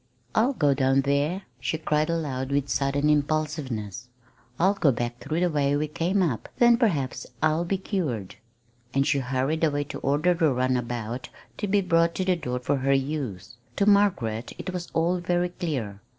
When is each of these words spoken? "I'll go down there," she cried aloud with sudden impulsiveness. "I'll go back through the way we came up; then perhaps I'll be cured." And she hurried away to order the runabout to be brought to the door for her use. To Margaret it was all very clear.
"I'll 0.33 0.53
go 0.53 0.73
down 0.73 1.01
there," 1.01 1.43
she 1.59 1.77
cried 1.77 2.09
aloud 2.09 2.49
with 2.51 2.69
sudden 2.69 3.07
impulsiveness. 3.07 4.07
"I'll 4.57 4.73
go 4.73 4.91
back 4.91 5.19
through 5.19 5.41
the 5.41 5.49
way 5.51 5.75
we 5.75 5.87
came 5.87 6.23
up; 6.23 6.49
then 6.57 6.77
perhaps 6.77 7.27
I'll 7.39 7.65
be 7.65 7.77
cured." 7.77 8.37
And 8.95 9.05
she 9.05 9.19
hurried 9.19 9.63
away 9.63 9.83
to 9.83 9.99
order 9.99 10.33
the 10.33 10.51
runabout 10.53 11.29
to 11.59 11.67
be 11.67 11.81
brought 11.81 12.15
to 12.15 12.25
the 12.25 12.35
door 12.35 12.57
for 12.57 12.77
her 12.77 12.91
use. 12.93 13.57
To 13.75 13.85
Margaret 13.85 14.53
it 14.57 14.73
was 14.73 14.89
all 14.95 15.17
very 15.19 15.49
clear. 15.49 16.01